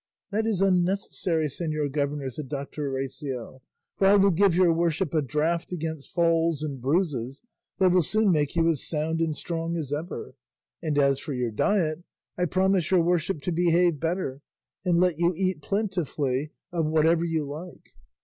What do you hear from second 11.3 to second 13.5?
your diet I promise your worship